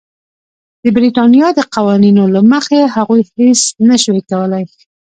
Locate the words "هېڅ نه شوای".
3.35-4.23